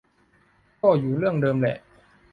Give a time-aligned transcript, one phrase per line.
[0.81, 1.77] ก็อยู่เรื่องเดิมแหละ